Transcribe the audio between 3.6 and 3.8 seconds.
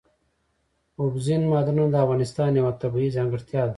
ده.